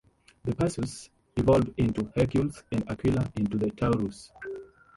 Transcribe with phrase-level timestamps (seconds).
[0.45, 4.31] The Perseus evolved into the Hercules, and the Aquila into the Taurus.